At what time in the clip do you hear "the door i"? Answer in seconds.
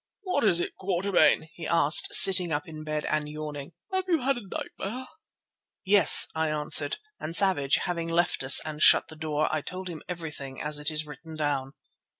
9.09-9.61